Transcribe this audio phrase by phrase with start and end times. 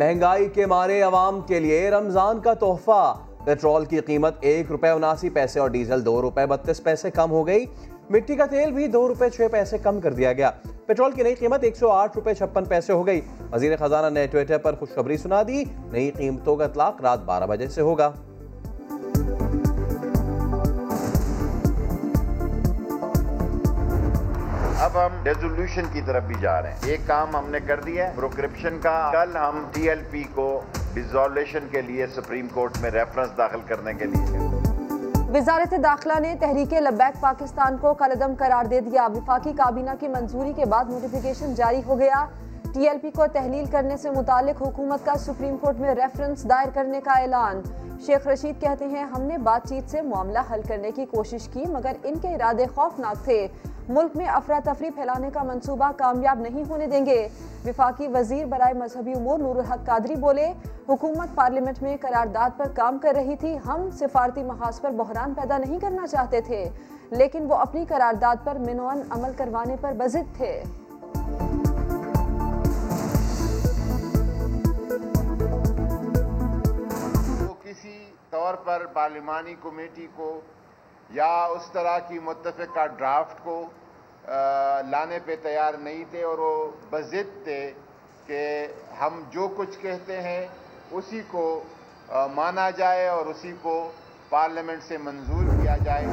[0.00, 3.14] مہنگائی کے مارے عوام کے لیے رمضان کا تحفہ۔
[3.44, 7.46] پیٹرول کی قیمت ایک روپے اناسی پیسے اور ڈیزل دو روپے بتیس پیسے کم ہو
[7.46, 7.66] گئی۔
[8.10, 10.50] مٹی کا تیل بھی دو روپے چھ پیسے کم کر دیا گیا۔
[10.86, 13.20] پیٹرول کی نئی قیمت ایک سو آٹھ روپے چھپن پیسے ہو گئی۔
[13.52, 17.68] وزیر خزانہ نے ٹویٹر پر خوشخبری سنا دی۔ نئی قیمتوں کا اطلاق رات بارہ بجے
[17.68, 18.10] سے ہوگا۔
[24.94, 28.08] اب ہم ریزولوشن کی طرف بھی جا رہے ہیں۔ ایک کام ہم نے کر دیا
[28.08, 30.60] ہے پروکرپشن کا۔ کل ہم ٹی ایل پی کو
[30.94, 34.38] ڈیزولوشن کے لیے سپریم کورٹ میں ریفرنس داخل کرنے کے لیے۔
[35.34, 40.52] وزارت داخلہ نے تحریک لبیک پاکستان کو قلدم قرار دے دیا۔ وفاقی کابینہ کی منظوری
[40.52, 42.26] کے بعد نوٹیفیکیشن جاری ہو گیا۔
[42.74, 46.68] ٹی ایل پی کو تحلیل کرنے سے متعلق حکومت کا سپریم کورٹ میں ریفرنس دائر
[46.74, 47.62] کرنے کا اعلان۔
[48.06, 51.64] شیخ رشید کہتے ہیں، ہم نے بات چیت سے معاملہ حل کرنے کی کوشش کی،
[51.68, 53.48] مگر ان کے ارادے خوفناک تھے۔
[53.88, 57.28] ملک میں افراتفری پھیلانے کا منصوبہ کامیاب نہیں ہونے دیں گے۔
[57.66, 60.52] وفاقی وزیر برائے مذہبی امور نور الحق قادری بولے،
[60.88, 65.58] حکومت پارلیمنٹ میں قرارداد پر کام کر رہی تھی، ہم سفارتی محاذ پر بحران پیدا
[65.58, 66.68] نہیں کرنا چاہتے تھے،
[67.10, 70.62] لیکن وہ اپنی قرارداد پر منوان عمل کروانے پر بزد تھے۔
[78.50, 80.40] طور پر پارلیمانی کمیٹی کو
[81.10, 83.64] یا اس طرح کی متفقہ ڈرافٹ کو
[84.90, 87.72] لانے پہ تیار نہیں تھے اور وہ بزد تھے
[88.26, 88.66] کہ
[89.00, 90.46] ہم جو کچھ کہتے ہیں
[90.90, 91.62] اسی کو
[92.34, 93.90] مانا جائے اور اسی کو
[94.28, 96.06] پارلیمنٹ سے منظور کیا جائے۔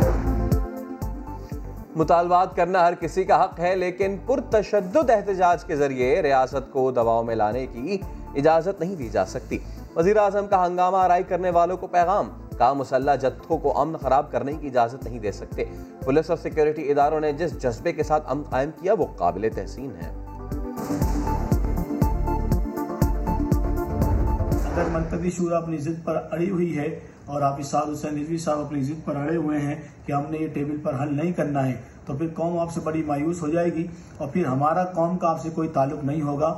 [1.96, 7.24] مطالبات کرنا ہر کسی کا حق ہے، لیکن پرتشدد احتجاج کے ذریعے ریاست کو دباؤ
[7.24, 7.98] میں لانے کی
[8.36, 9.60] اجازت نہیں دی جا سکتی۔
[9.98, 14.32] وزیر اعظم کا ہنگامہ آرائی کرنے والوں کو پیغام۔ کا مسلح جتھوں کو امن خراب
[14.32, 15.66] کرنے کی اجازت نہیں دے سکتے۔
[16.06, 19.92] پولیس اور سیکیورٹی اداروں نے جس جذبے کے ساتھ امن قائم کیا، وہ قابل تحسین
[20.02, 20.10] ہے۔
[24.66, 26.88] اگر منطقی شورا اپنی ضد پر اڑی ہوئی ہے
[27.26, 30.38] اور آپ اساد حسین رضوی صاحب اپنی ضد پر اڑے ہوئے ہیں کہ ہم نے
[30.38, 31.74] یہ ٹیبل پر حل نہیں کرنا ہے،
[32.06, 35.30] تو پھر قوم آپ سے بڑی مایوس ہو جائے گی اور پھر ہمارا قوم کا
[35.30, 36.58] آپ سے کوئی تعلق نہیں ہوگا۔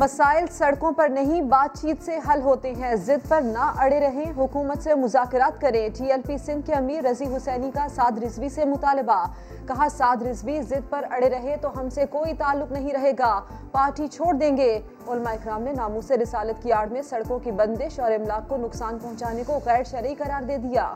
[0.00, 4.32] مسائل سڑکوں پر نہیں، بات چیت سے حل ہوتے ہیں۔ زد پر نہ اڑے رہیں،
[4.36, 8.48] حکومت سے مذاکرات کریں۔ ٹی ایل پی سندھ کے امیر رضی حسینی کا سعد رضوی
[8.48, 9.26] سے مطالبہ۔
[9.68, 13.40] کہا، سعد رضوی زد پر اڑے رہے تو ہم سے کوئی تعلق نہیں رہے گا۔
[13.72, 18.00] پارٹی چھوڑ دیں گے۔ علماء اکرام نے ناموس رسالت کی آڑ میں سڑکوں کی بندش
[18.00, 20.94] اور املاک کو نقصان پہنچانے کو غیر شرعی قرار دے دیا۔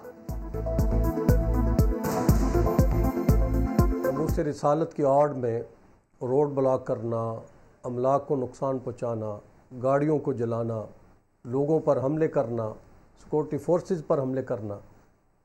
[4.04, 5.62] ناموس رسالت کی آڑ میں
[6.22, 7.34] روڈ بلاک کرنا
[7.84, 9.38] املاک کو نقصان پہنچانا،
[9.82, 10.82] گاڑیوں کو جلانا،
[11.44, 12.72] لوگوں پر حملے کرنا
[13.22, 14.78] سیکورٹی فورسز پر حملے کرنا،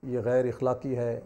[0.04, 1.20] یہ غیر اخلاقی ہے،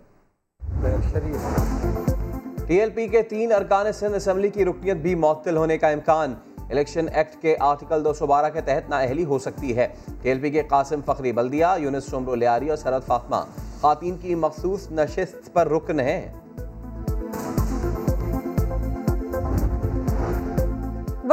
[0.81, 5.57] غیر شریع ہے۔ ٹی ایل پی کے تین ارکان سندھ اسمبلی کی رکنیت بھی معطل
[5.57, 6.33] ہونے کا امکان۔
[6.69, 9.87] الیکشن ایکٹ کے آرٹیکل دو سو بارہ کے تحت نااہلی ہو سکتی ہے۔
[10.21, 13.43] ٹی ایل پی کے قاسم فخری بلدیہ، یونس شمرو لیاری اور سرد فاطمہ،
[13.81, 16.21] خواتین کی مخصوص نشست پر رکن ہیں۔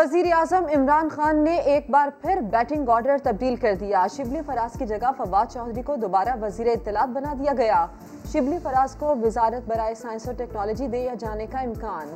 [0.00, 4.78] وزیر اعظم عمران خان نے ایک بار پھر بیٹنگ آرڈر تبدیل کر دیا۔ شبلی فراز
[4.78, 7.86] کی جگہ فواد چودھری کو دوبارہ وزیر اطلاعات بنا دیا گیا۔
[8.32, 12.06] شبلی فراز کو وزارت برائے سائنس اور ٹیکنالوجی دیا جانے کا امکان۔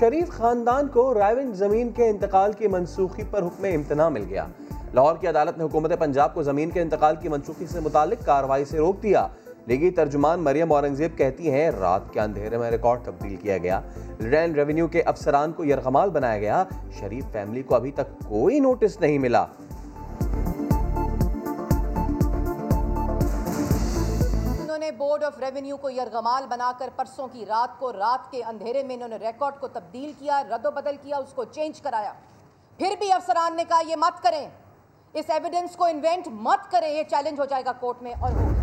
[0.00, 4.46] شریف خاندان کو رائیونگ زمین کے انتقال کی منسوخی پر حکم امتناع مل گیا۔
[4.94, 8.64] لاہور کی عدالت نے حکومت پنجاب کو زمین کے انتقال کی منسوخی سے متعلق کاروائی
[8.64, 9.26] سے روک دیا۔
[9.66, 13.80] لیگی ترجمان مریم اورنگزیب کہتی ہیں، رات کے اندھیرے میں ریکارڈ تبدیل کیا گیا۔
[14.18, 16.64] لینڈ ریونیو کے افسران کو یرغمال بنایا گیا۔
[17.00, 19.46] شریف فیملی کو ابھی تک کوئی نوٹس نہیں ملا۔
[24.98, 28.94] بورڈ آف ریونیو کو یرغمال بنا کر پرسوں کی رات کو رات کے اندھیرے میں
[28.94, 32.12] انہوں نے ریکارڈ کو تبدیل کیا، رد و بدل کیا، اس کو چینج کرایا۔
[32.78, 34.48] پھر بھی افسران نے کہا، یہ مت کریں۔
[35.12, 38.55] اس ایویڈنس کو انوینٹ مت کریں، یہ چیلنج ہو جائے گا کورٹ میں اور ہو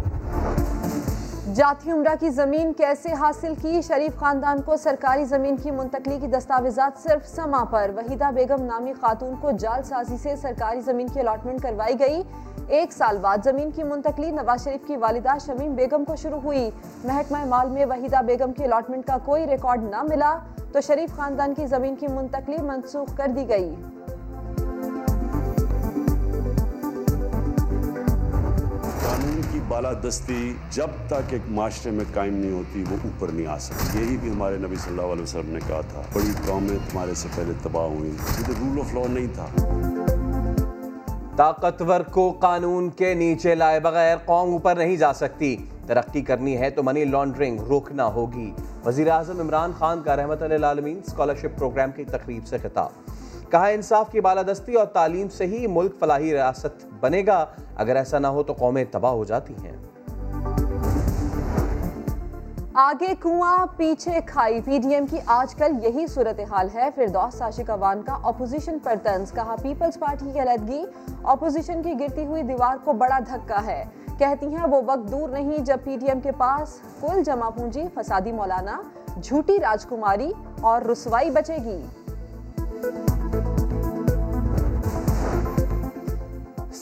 [1.52, 6.28] جاتی عمرہ کی زمین کیسے حاصل کی؟ شریف خاندان کو سرکاری زمین کی منتقلی کی
[6.28, 11.20] دستاویزات صرف سما پر۔ وحیدہ بیگم نامی خاتون کو جال سازی سے سرکاری زمین کی
[11.20, 12.24] الاٹمنٹ کروائی گئی۔
[12.68, 16.72] ایک سال بعد زمین کی منتقلی نواز شریف کی والدہ شمیم بیگم کو شروع ہوئی۔
[17.04, 20.38] محکمہ مال میں وحیدہ بیگم کی الاٹمنٹ کا کوئی ریکارڈ نہ ملا
[20.72, 23.76] تو شریف خاندان کی زمین کی منتقلی منسوخ کر دی گئی۔
[29.74, 34.18] بالادستی جب تک ایک معاشرے میں قائم نہیں ہوتی، وہ اوپر نہیں آ سکتی۔ یہی
[34.18, 37.54] بھی ہمارے نبی صلی اللہ علیہ وسلم نے کہا تھا۔ بڑی قومیں تمہارے سے پہلے
[37.64, 39.48] تباہ ہوئی کیونکہ رول آف لا نہیں تھا۔
[41.36, 45.56] طاقتور کو قانون کے نیچے لائے بغیر قوم اوپر نہیں جا سکتی۔
[45.88, 48.52] ترقی کرنی ہے تو منی لانڈرنگ روکنا ہوگی۔
[48.86, 53.13] وزیر اعظم عمران خان کا رحمت العالمین اسکالرشپ پروگرام کی تقریب سے خطاب۔
[53.54, 57.46] کہا انصاف کی بالادستی اور تعلیم سے ہی ملک فلاحی ریاست بنے گا۔
[57.76, 59.78] اگر ایسا نہ ہو تو قومیں تباہ ہو جاتی ہیں۔
[62.74, 67.70] آگے کنواں پیچھے کھائی۔ پی ڈی ایم کی آج کل یہی صورتحال ہے۔ فردوس ساشق
[67.70, 70.86] اوان کا اپوزیشن پر طنز۔ کہا، پیپلز پارٹی کی علیحدگی۔
[71.24, 73.86] اپوزیشن کی گرتی ہوئی دیوار کو بڑا دھکا ہے۔
[74.18, 77.84] کہتی ہیں، وہ وقت دور نہیں۔ جب پی ڈی ایم کے پاس کل جمع پونجی،
[77.94, 78.82] فسادی مولانا،
[79.24, 81.82] جھوٹی راجکماری اور رسوائی بچے گی۔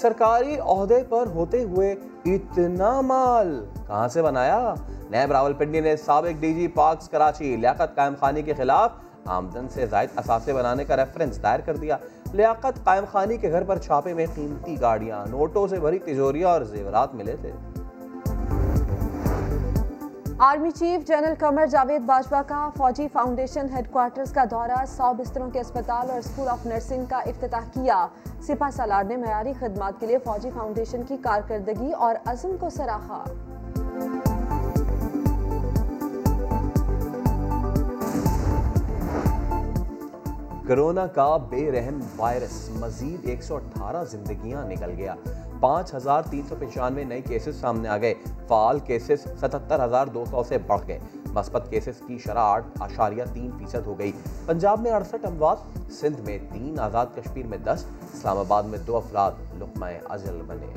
[0.02, 1.96] سرکاری عہدے پر ہوتے ہوئے
[2.26, 4.74] اتنا مال کہاں سے بنایا؟
[5.10, 8.92] نیب راول پنڈی نے سابق D G parks, Karachi Liaquat Qaimkhani کے خلاف
[9.26, 11.98] آمدن سے زائد اثاثے بنانے کا ریفرنس دائر کر دیا۔
[12.34, 16.62] لیاقت قائم خانی کے گھر پر چھاپے میں قیمتی گاڑیاں، نوٹوں سے بھری تجوریاں اور
[16.62, 17.52] زیورات ملے تھے۔
[20.44, 25.50] Army chief general Qamar Javed Bajwa کا فوجی فاؤنڈیشن ہیڈ کوارٹرز کا دورہ، سو بستروں
[25.52, 28.08] کے اسپتال اور اسکول آف نرسنگ کا افتتاح کیا۔
[28.42, 33.24] سپاہ سالار نے معیاری خدمات کے لیے فوجی فاؤنڈیشن کی کارکردگی اور عزم کو سراہا۔
[40.68, 45.16] کرونا کا بے رحم وائرس، مزید ایک سو اٹھارہ زندگیاں نکل گیا۔
[45.60, 48.14] پانچ ہزار تین سو پچانوے نئے کیسز سامنے آ گئے۔
[48.48, 51.00] فعال کیسز ستہتر ہزار دو سو سے بڑھ گئے۔
[51.34, 54.12] مثبت کیسز کی شرح آٹھ اشاریہ تین فیصد ہو گئی۔
[54.46, 55.58] پنجاب میں اڑسٹھ اموات،
[55.92, 59.32] سندھ میں تین آزاد، کشمیر میں دس، اسلام آباد میں دو افراد
[59.62, 60.74] لقمہ ازل بنے۔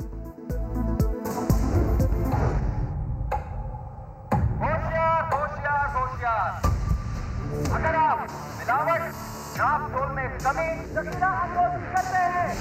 [7.73, 8.17] اگر آپ
[8.57, 9.24] ملاوٹ
[9.57, 12.53] ناپ تول میں کمی ذخیرہ اندوزی کرتے ہیں۔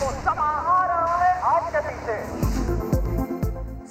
[0.00, 2.22] تو سما آ رہا ہے آپ کے پیچھے۔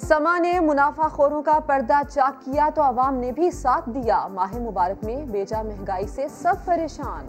[0.06, 4.56] سما نے منافع خوروں کا پردہ چاک کیا تو عوام نے بھی ساتھ دیا۔ ماہ
[4.56, 7.26] مبارک میں بیجا مہنگائی سے سب پریشان۔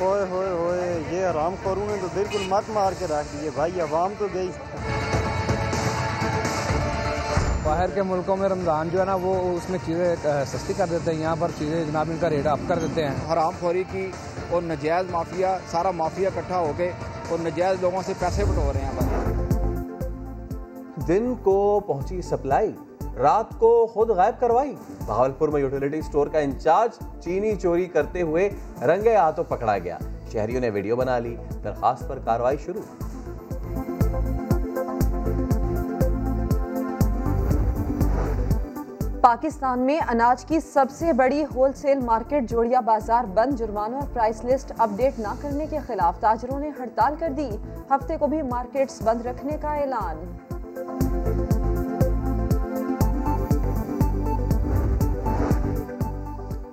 [0.00, 3.80] اوئے ہوئے ہوئے یہ آرام خوروں نے تو بالکل مت مار کے رکھ دیے۔ بھائی
[3.80, 4.50] عوام تو گئی۔
[7.66, 10.14] باہر کے ملکوں میں رمضان جو ہے نا وہ اس میں چیزیں
[10.46, 13.32] سستی کر دیتے ہیں۔ یہاں پر چیزیں جناب ان کا ریٹ اپ کر دیتے ہیں۔
[13.32, 14.10] حرام خوری کی
[14.50, 16.90] اور نجائز مافیا سارا مافیا اکٹھا ہو کے
[17.28, 18.92] اور نجائز لوگوں سے پیسے بٹو رہے ہیں۔
[21.08, 22.72] دن کو پہنچی سپلائی
[23.16, 24.74] رات کو خود غائب کروائی۔
[25.06, 28.48] بہاولپور میں یوٹیلیٹی سٹور کا انچارج چینی چوری کرتے ہوئے
[28.82, 29.98] رنگے ہاتھوں پکڑا گیا۔
[30.32, 33.05] شہریوں نے ویڈیو بنا لی درخواست پر کاروائی شروع۔
[39.26, 44.08] پاکستان میں اناج کی سب سے بڑی ہول سیل مارکیٹ جوڑیا بازار بند جرمانوں اور
[44.12, 47.48] پرائس لسٹ اپ ڈیٹ نہ کرنے کے خلاف تاجروں نے ہڑتال کر دی۔
[47.90, 50.16] ہفتے کو بھی مارکیٹس بند رکھنے کا اعلان۔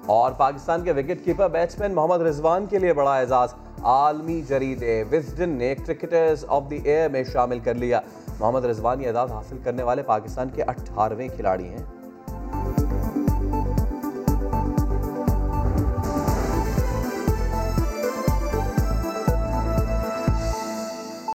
[0.06, 3.54] اور پاکستان کے wicket keeper batsman Muhammad Rizwan کے لیے بڑا اعزاز۔
[3.84, 8.00] عالمی جرید وزڈن نے کرکٹرز آف دی ایئر میں شامل کر لیا۔
[8.40, 12.03] محمد رضوان یہ اعزاز حاصل کرنے والے پاکستان کے اٹھارویں کھلاڑی ہیں۔